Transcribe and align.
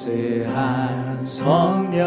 따스한 0.00 1.22
성령님. 1.22 2.00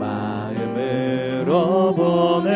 마음으로 0.00 1.94
보내 1.94 2.50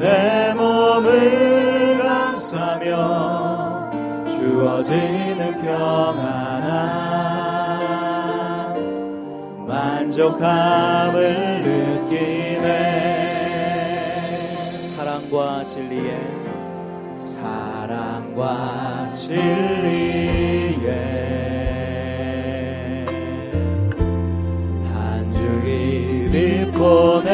내 0.00 0.52
몸을 0.54 1.98
감싸며 2.00 2.82
주어지는 4.26 5.62
평안함 5.62 6.74
만족함을 9.68 11.62
느끼네. 11.62 12.64
사랑과 14.96 15.64
진리에 15.66 16.33
사랑과 17.44 19.10
진리에 19.12 19.36
한 24.90 25.30
줄기 25.34 26.62
입고내 26.62 27.28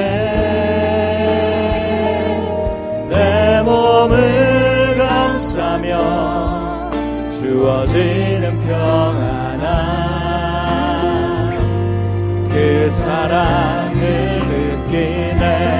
몸을 3.64 4.96
감싸며 4.98 6.90
주어지는 7.40 8.58
평안함 8.66 9.68
그 12.50 12.90
사랑을 12.90 14.40
느끼네 14.48 15.79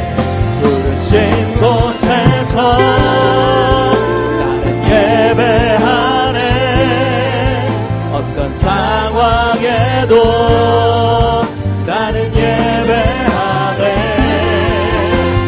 부르신 1.11 1.59
곳에서 1.59 2.77
나는 4.39 4.63
예배하네. 4.85 6.39
어떤 8.13 8.53
상황에도 8.53 10.15
나는 11.85 12.33
예배하네. 12.33 13.83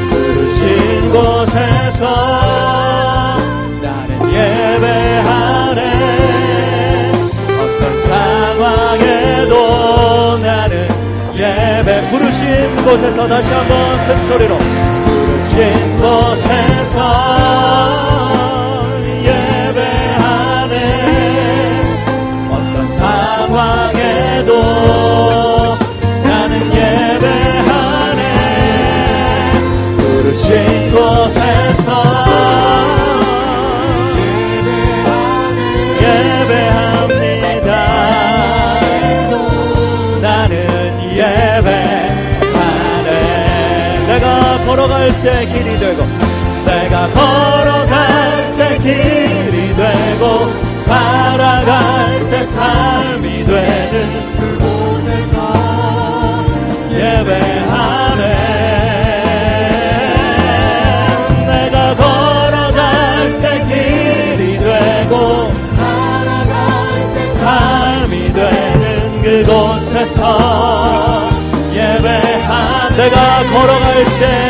부르신 0.10 1.10
곳에서 1.14 2.04
나는 3.82 4.12
예배하네. 4.34 5.82
어떤 7.62 7.82
상황에도 8.04 9.54
나는 10.40 10.74
예배 11.34 12.10
부르신 12.12 12.76
곳에서 12.84 13.26
다시 13.30 13.50
한번 13.54 13.78
큰 14.06 14.28
소리로 14.28 14.58
신 15.54 16.02
곳에서 16.02 18.13
걸어갈 44.84 45.24
때 45.24 45.46
길이 45.46 45.80
되고 45.80 46.04
내가 46.66 47.08
걸어갈 47.08 48.54
때 48.58 48.78
길이 48.80 49.74
되고 49.74 50.52
살아갈 50.80 52.30
때 52.30 52.44
삶이 52.44 53.46
되는 53.46 54.36
그곳에서 54.38 55.38
예배하네. 56.92 58.24
내가 61.48 61.96
걸어갈 61.96 63.40
때 63.42 63.46
길이 63.70 64.60
되고 64.60 65.50
삶이 67.32 68.34
되는 68.34 69.22
그곳에서 69.22 70.22
예배한 71.74 72.98
내가 72.98 73.44
걸어갈 73.52 74.06
때 74.20 74.43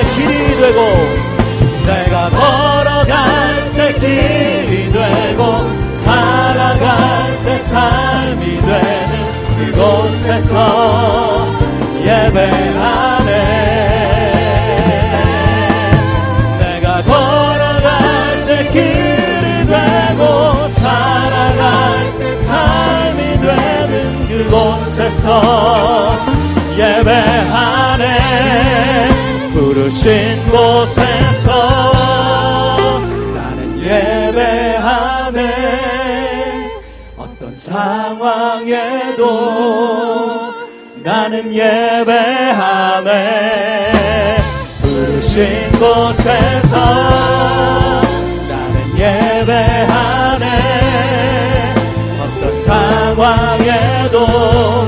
그곳에서 10.33 11.45
예배하네. 12.01 13.29
내가 16.59 17.03
걸어갈 17.03 18.45
때 18.47 18.67
길이 18.71 19.65
되고 19.67 20.67
살아갈 20.69 22.17
때 22.19 22.41
삶이 22.45 23.19
되는 23.41 24.27
그곳에서 24.27 25.27
예배하네. 26.77 28.03
부르신 29.53 30.09
곳에서 30.49 31.93
나는 33.35 33.59
예배하네. 33.83 35.39
어떤 37.17 37.55
상황에도 37.55 39.52
나는 41.13 41.53
예배하네. 41.53 43.11
부르신 44.81 45.71
곳에서 45.73 46.75
나는 48.49 48.97
예배하네. 48.97 50.45
어떤 52.19 52.41
상황에도 52.63 54.25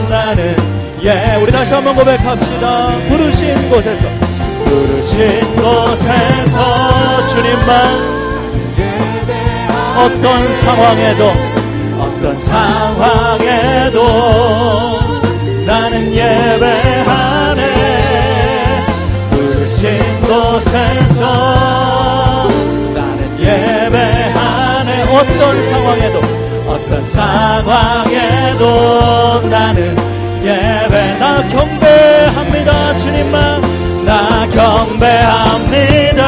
나는 0.09 0.57
예 1.03 1.37
우리 1.39 1.51
다시 1.51 1.75
한번 1.75 1.93
고백합시다. 1.95 2.89
부르신 3.07 3.69
곳에서. 3.69 4.07
부르신 4.65 5.55
곳에서 5.57 7.27
주님만 7.29 7.69
어떤 9.95 10.51
상황에도 10.53 11.31
어떤 11.99 12.35
상황에도 12.35 13.99
나는 15.75 16.07
예배하네. 16.15 17.61
부르신 19.29 20.21
곳에서 20.21 21.25
나는 22.93 23.19
예배하네. 23.37 25.03
어떤 25.11 25.63
상황에도 25.63 26.21
어떤 26.65 27.03
상황에도 27.03 28.63
나는 29.49 29.97
예배 30.41 31.19
나 31.19 31.43
경배합니다. 31.49 32.99
주님만 32.99 33.61
나 34.05 34.47
경배합니다 34.47 36.21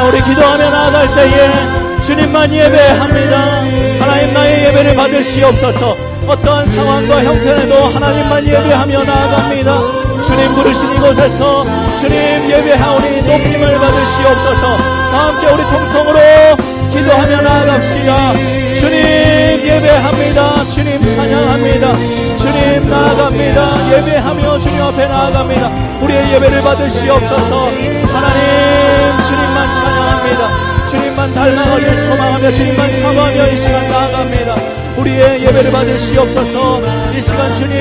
이 0.00 0.02
시간 0.02 0.06
우리 0.08 0.22
기도하며 0.22 0.70
나아갈 0.70 1.14
때에 1.14 2.02
주님만 2.02 2.50
예배합니다. 2.54 3.38
하나님 4.00 4.32
나의 4.32 4.64
예배를 4.64 4.94
받으시옵소서. 4.94 5.94
어떠한 6.26 6.66
상황과 6.68 7.22
형편에도 7.24 7.84
하나님만 7.88 8.46
예배하며 8.46 9.04
나아갑니다. 9.04 9.78
주님 10.24 10.54
부르신 10.54 10.94
이곳에서 10.94 11.64
주님 11.98 12.16
예배하오니 12.50 13.22
높임을 13.22 13.78
받으시옵소서. 13.78 14.76
다 14.78 15.26
함께 15.26 15.46
우리 15.48 15.64
통성으로 15.64 16.18
기도하며 16.92 17.42
나아갑시다. 17.42 18.32
주님 18.78 18.96
예배합니다. 19.66 20.64
주님 20.64 21.16
찬양합니다. 21.16 21.92
주님 22.38 22.88
나아갑니다. 22.88 23.98
예배하며 23.98 24.58
주님 24.60 24.82
앞에 24.82 25.08
나아갑니다. 25.08 25.70
우리의 26.00 26.32
예배를 26.34 26.62
받으시옵소서. 26.62 27.68
하나님 28.14 29.18
주님 29.26 29.39
만 30.36 30.40
찬양합니다. 30.40 30.86
주님만 30.88 31.34
닮아가길 31.34 31.96
소망하며 31.96 32.52
주님만 32.52 32.92
사모하며 32.92 33.48
이 33.48 33.56
시간 33.56 33.90
나아갑니다. 33.90 34.56
우리의 34.98 35.42
예배를 35.42 35.70
받으시옵소서. 35.70 36.80
이 37.12 37.20
시간 37.20 37.54
주님 37.54 37.76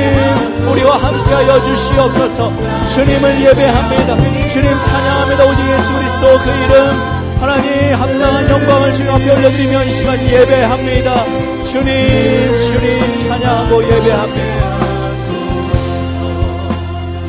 우리와 0.68 0.98
함께하여 0.98 1.62
주시옵소서. 1.64 2.52
주님을 2.94 3.42
예배합니다. 3.42 4.18
주님 4.50 4.80
찬양합니다. 4.80 5.46
오직 5.46 5.72
예수 5.72 5.94
그리스도 5.94 6.40
그 6.44 6.50
이름. 6.50 7.20
하나님 7.40 7.94
합당한 7.94 8.50
영광을 8.50 8.94
주님 8.94 9.14
앞에 9.14 9.36
올려드리며 9.36 9.84
이 9.86 9.92
시간 9.92 10.20
예배합니다. 10.22 11.26
주님 11.66 11.88
주님 11.88 13.20
찬양하고 13.30 13.84
예배합니다. 13.84 14.60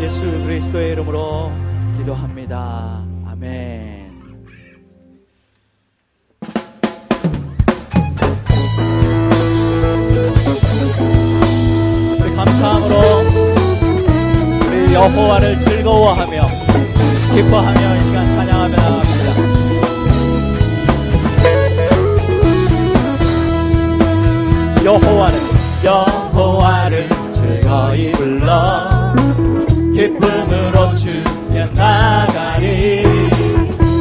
예수 0.03 0.21
그리스도의 0.45 0.93
이름으로 0.93 1.53
기도합니다. 1.99 3.03
아멘 3.31 3.70
여호와를 14.93 15.59
즐거워하며 15.59 16.43
기뻐하며 17.35 17.97
이 17.97 18.05
시간 18.05 18.29
찬양하며 18.29 18.77
나갑니다. 18.77 19.31
여호와를 24.85 25.39
여호와를 25.85 27.09
즐거이 27.33 28.13
불러. 28.13 29.15
기쁨으로 29.95 30.95
주께 30.97 31.67
나가리. 31.75 33.05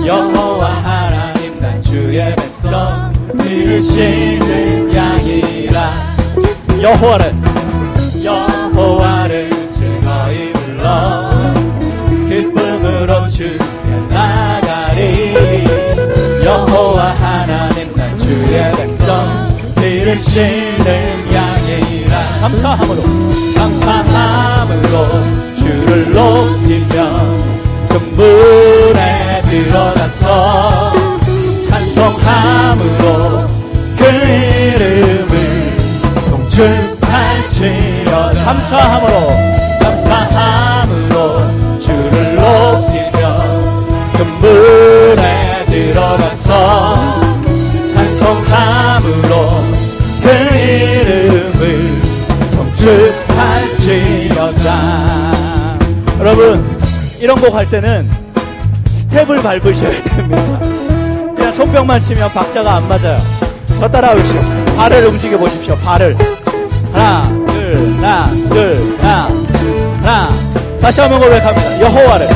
여호와 0.06 0.70
하나님 0.84 1.60
난 1.62 1.82
주의 1.82 2.36
백성 2.36 3.14
들으시는 3.38 4.94
양이라. 4.96 5.92
여호와를 6.82 7.59
들으시는 20.10 21.32
양이라. 21.32 22.14
감사함으로. 22.42 23.02
감사함으로 23.56 24.92
주를 25.56 26.12
높이며 26.12 27.38
금불에 27.90 29.44
들어가서 29.50 30.94
찬송함으로 31.70 33.48
그 33.98 34.04
이름을 34.06 35.34
송축할지어다. 36.24 38.44
감사함으로 38.46 39.49
여러분 56.40 56.80
이런 57.20 57.40
곡 57.40 57.54
할 57.54 57.70
때는 57.70 58.10
스텝을 58.88 59.42
밟으셔야 59.44 60.04
됩니다. 60.04 60.60
그냥 61.36 61.52
손뼉만 61.52 62.00
치면 62.00 62.32
박자가 62.32 62.76
안 62.76 62.88
맞아요. 62.88 63.18
저 63.78 63.90
따라오시오. 63.90 64.40
발을 64.78 65.06
움직여 65.08 65.38
보십시오. 65.38 65.76
발을. 65.78 66.16
하나 66.94 67.30
둘 67.48 67.94
하나 67.98 68.30
둘 68.48 68.96
하나 69.02 69.28
하나. 70.02 70.30
다시 70.82 71.02
한번 71.02 71.20
고백합니다. 71.20 71.82
여호와를. 71.82 72.28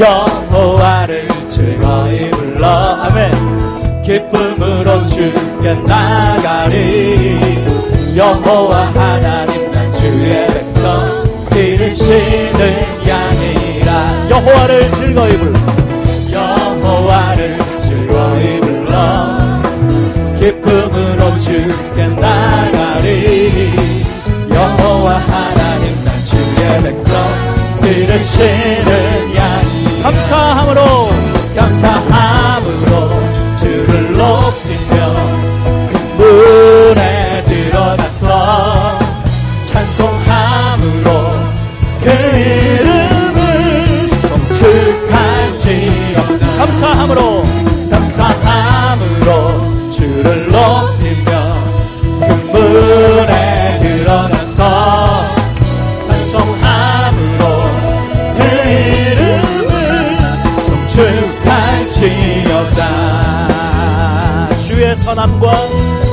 여호와를 0.00 1.28
즐거이 1.48 2.30
불러. 2.32 2.66
아멘. 2.68 4.02
기쁨으로 4.02 5.04
주께 5.04 5.74
나가리. 5.86 7.38
여호와 8.16 8.86
하나님 8.94 9.70
난 9.70 9.92
주의 9.92 10.46
백성. 10.48 11.26
들으시는 11.50 12.85
양이라 13.08 14.30
여호와를 14.30 14.92
즐거이 14.92 15.36
불러. 15.38 15.58
여호와를 16.32 17.58
즐거이 17.82 18.60
불러. 18.60 19.36
기쁨으로 20.38 21.38
주께 21.38 22.08
나가리. 22.08 23.72
여호와 24.50 25.14
하나님 25.14 26.04
난 26.04 26.14
주의 26.28 26.82
백성 26.82 27.16
들으시는 27.80 29.34
양이. 29.36 30.02
감사함으로 30.02 30.80
감사 31.56 32.05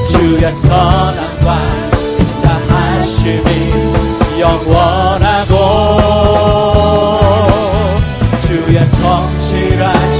주의 0.09 0.51
선함과 0.51 1.57
자하심이 2.41 3.47
영원하고 4.39 5.53
주의 8.45 8.85
성실하 8.85 10.12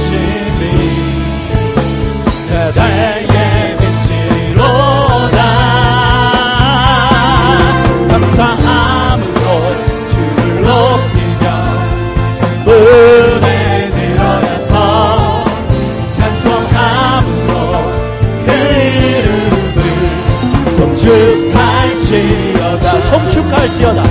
송축할지어다. 23.64 24.02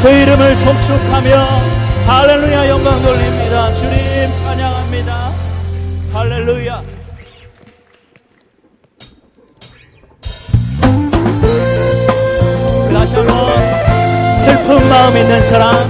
그 0.01 0.09
이름을 0.09 0.55
송축하며 0.55 1.45
할렐루야 2.07 2.67
영광 2.69 3.01
돌립니다. 3.01 3.73
주님 3.75 4.33
찬양합니다. 4.33 5.31
할렐루야. 6.13 6.83
다시 12.93 13.15
한번 13.15 14.35
슬픈 14.35 14.89
마음 14.89 15.15
있는 15.15 15.41
사람 15.41 15.89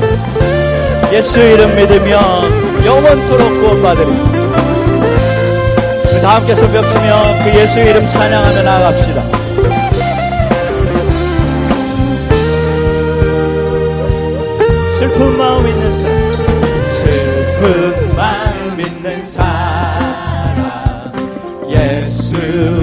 예수 1.12 1.40
이름 1.40 1.76
믿으며 1.76 2.20
영원토록 2.86 3.50
구원받으리 3.62 4.39
다 6.30 6.36
함께 6.36 6.54
손뼉치며 6.54 7.44
그 7.44 7.60
예수 7.60 7.80
이름 7.80 8.06
찬양하며 8.06 8.62
나아갑시다. 8.62 9.24
슬픈 15.00 15.36
마음 15.40 15.68
있는 15.68 15.98
사람 15.98 16.32
슬픈 16.84 18.16
마음 18.16 18.80
있는 18.80 19.26
사람 19.26 21.12
예수 21.68 22.36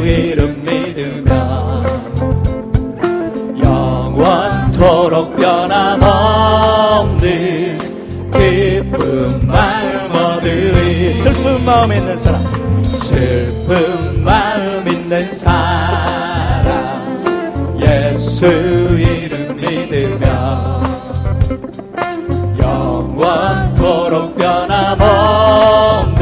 이름 0.02 0.60
믿으며 0.64 1.84
영원토록 3.62 5.36
변함없는 5.36 7.20
기쁜 8.32 9.46
마음 9.46 10.10
얻으리. 10.10 11.14
슬픈 11.14 11.64
마음 11.64 11.92
있는 11.92 12.18
사람 12.18 12.65
슬픈 13.06 14.25
마음 14.25 14.88
있는 14.88 15.30
사람 15.30 16.66
예수 17.78 18.46
이름 18.46 19.54
믿으며 19.54 20.82
영원토록 22.60 24.36
변함없는 24.36 26.16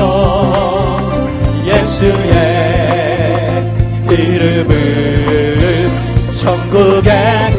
예수의 1.66 2.53
이름은 4.72 6.34
천국의 6.34 7.12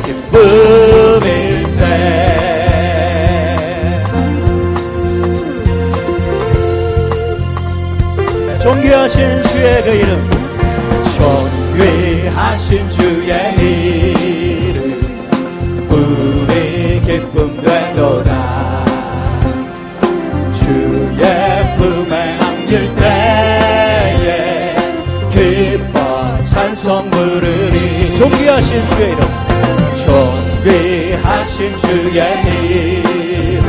기쁨일세. 0.05 1.79
존귀하신 8.61 9.43
주의 9.43 9.83
그 9.83 9.89
이름 9.91 10.44
존귀하신 28.35 28.89
주의 28.89 29.11
이름. 29.11 29.21
존귀하신 30.63 31.77
주의 31.79 32.19
이름. 32.51 33.65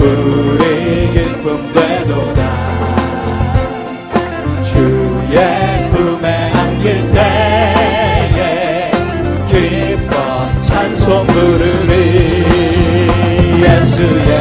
우리 0.00 0.64
기쁨 1.12 1.46
되도다 1.72 2.40
주의 4.64 5.38
품에 5.92 6.26
안길 6.52 7.12
때에 7.12 8.90
기뻐 9.48 10.14
찬송 10.60 11.26
부르리. 11.26 11.92
예수의 13.62 14.32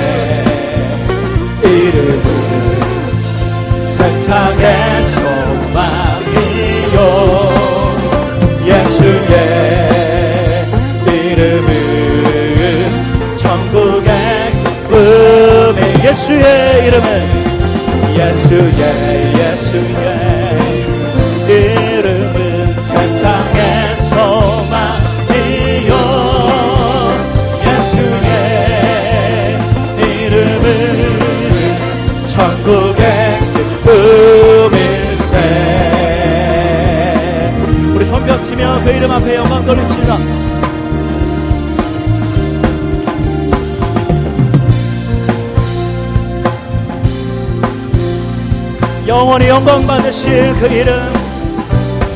이름은 1.64 2.24
세상의 3.96 5.04
소 5.04 5.23
이름은 16.86 17.08
예수의 18.14 18.82
예수의 19.40 20.04
이름은 21.48 22.78
세상의 22.78 23.96
소망이요. 24.10 25.92
예수의 27.66 28.28
이름은 29.98 30.66
천국의 32.28 33.04
기쁨일세. 33.84 35.34
우리 37.96 38.04
손뼉치며 38.04 38.60
그 38.84 38.92
이름 38.92 39.10
앞에 39.10 39.36
영광 39.36 39.66
돌립시다 39.66 40.18
영원히 49.14 49.48
영광 49.48 49.86
받으실 49.86 50.56
그 50.60 50.66
이름 50.66 50.96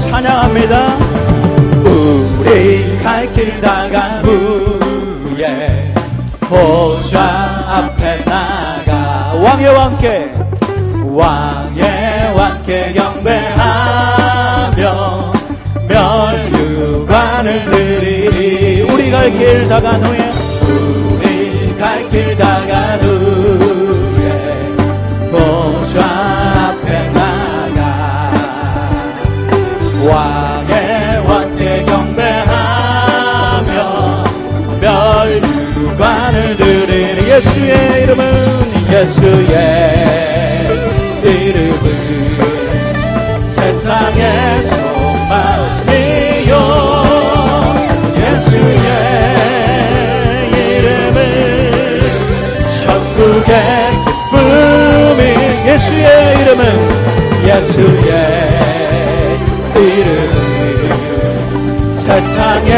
찬양합니다. 0.10 0.98
우리 1.86 2.98
갈 3.04 3.32
길 3.34 3.62
다간 3.62 4.26
후에 4.26 5.94
보좌 6.40 7.20
앞에 7.68 8.24
나가. 8.26 9.32
왕의 9.36 9.74
왕께 9.76 10.32
왕의 11.06 12.34
왕께 12.36 12.94
경배하며 12.94 14.84
멸류관을 15.88 17.66
드리리. 17.70 18.82
우리 18.92 19.12
갈 19.12 19.32
길 19.38 19.68
다간 19.70 20.04
후에 20.04 20.32
우리 21.14 21.76
갈 21.80 22.10
길 22.10 22.36
다간 22.38 22.57
예수의 57.58 58.12
이름은 59.76 60.32
세상의 61.96 62.72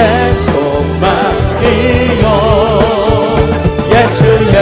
소망이요. 0.46 2.26
예수의 3.92 4.56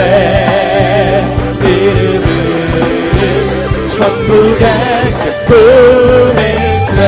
이름은 1.62 2.26
천국의 3.94 4.64
기쁨일세. 5.22 6.98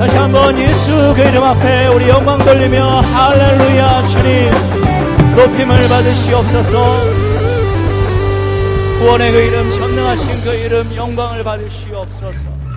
다시 0.00 0.16
한번 0.16 0.58
예수 0.58 1.14
그 1.14 1.22
이름 1.22 1.44
앞에 1.44 1.86
우리 1.94 2.08
영광 2.08 2.40
돌리며 2.40 3.00
할렐루야 3.00 4.02
주님 4.08 4.50
높임을 5.36 5.88
받으시옵소서 5.88 7.21
구원의 9.02 9.32
그 9.32 9.38
이름 9.40 9.68
전능하신 9.68 10.44
그 10.44 10.54
이름 10.54 10.94
영광을 10.94 11.42
받으시옵소서 11.42 12.71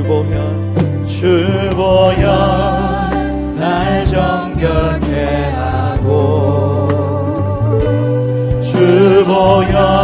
주보현 0.00 1.04
주보현 1.04 2.24
날 3.54 4.04
정결케 4.06 5.50
하고 5.50 6.88
주보현 8.62 9.99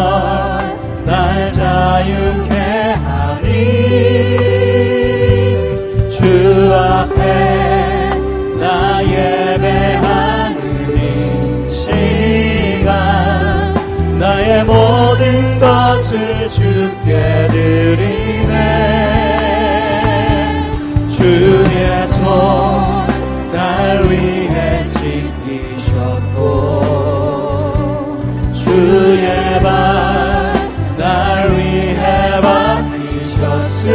주의 28.76 29.26
발날 29.62 31.50
위해 31.56 32.40
받으셨으니 32.42 33.86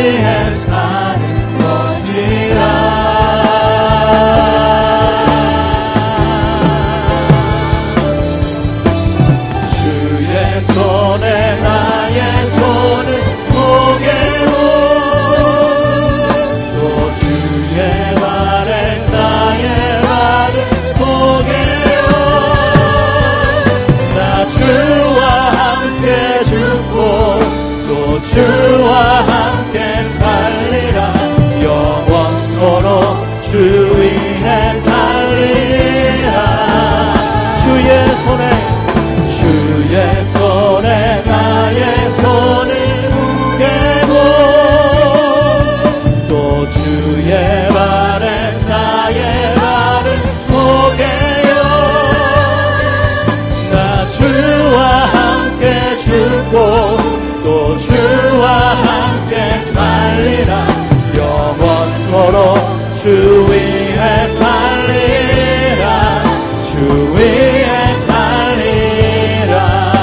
영원토록 62.30 62.58
주 63.02 63.46
위에 63.50 64.28
살리라. 64.28 66.24
주 66.72 67.14
위에 67.16 67.94
살리라. 67.96 69.94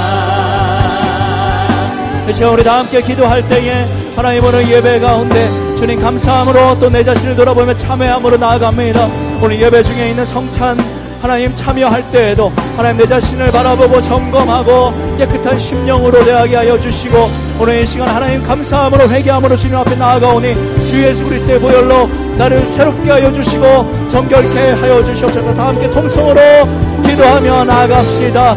이제 2.28 2.44
우리 2.44 2.64
다 2.64 2.78
함께 2.80 3.00
기도할 3.00 3.48
때에 3.48 3.86
하나님 4.16 4.44
오늘 4.44 4.68
예배 4.68 5.00
가운데 5.00 5.48
주님 5.78 6.00
감사함으로 6.00 6.80
또 6.80 6.90
내 6.90 7.02
자신을 7.04 7.36
돌아보며 7.36 7.76
참회함으로 7.76 8.36
나아갑니다. 8.36 9.08
오늘 9.42 9.60
예배 9.60 9.82
중에 9.82 10.10
있는 10.10 10.24
성찬 10.26 10.78
하나님 11.22 11.54
참여할 11.54 12.02
때에도 12.12 12.52
하나님 12.76 12.98
내 12.98 13.06
자신을 13.06 13.50
바라보고 13.50 14.00
점검하고 14.02 14.92
깨끗한 15.18 15.58
심령으로 15.58 16.24
대하게 16.24 16.56
하여 16.56 16.78
주시고 16.78 17.16
오늘 17.58 17.80
이 17.82 17.86
시간 17.86 18.08
하나님 18.08 18.42
감사함으로 18.42 19.08
회개함으로 19.08 19.56
주님 19.56 19.76
앞에 19.78 19.96
나아가오니 19.96 20.54
주 20.86 21.02
예수 21.02 21.24
그리스도의 21.24 21.58
보혈로 21.60 22.08
나를 22.38 22.64
새롭게 22.66 23.10
하여 23.10 23.32
주시고 23.32 24.08
정결케 24.08 24.70
하여 24.72 25.04
주시옵소서. 25.04 25.54
다 25.54 25.68
함께 25.68 25.90
통성으로 25.90 26.40
기도하며 27.04 27.64
나아갑시다 27.64 28.56